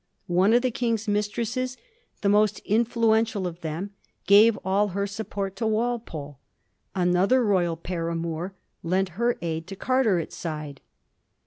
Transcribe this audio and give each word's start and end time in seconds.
One 0.25 0.53
of 0.53 0.63
the 0.63 0.71
King's 0.71 1.07
mistresses— 1.07 1.77
the 2.21 2.27
most 2.29 2.57
influential 2.61 3.45
of 3.45 3.61
them— 3.61 3.91
^gave 4.27 4.57
all 4.65 4.87
her 4.97 5.05
support 5.05 5.55
to 5.57 5.67
Walpole; 5.67 6.39
another 6.95 7.43
royal 7.45 7.77
paramour 7.77 8.55
lent 8.81 9.09
her 9.09 9.37
aid 9.43 9.67
to 9.67 9.75
Carteret's 9.75 10.35
side. 10.35 10.81